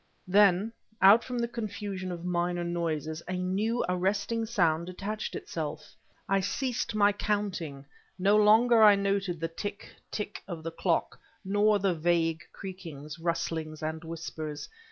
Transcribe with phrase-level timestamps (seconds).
[0.27, 5.93] Then, out from the confusion of minor noises, a new, arresting sound detached itself.
[6.27, 7.85] I ceased my counting;
[8.17, 13.83] no longer I noted the tick tick of the clock, nor the vague creakings, rustlings
[13.83, 14.67] and whispers.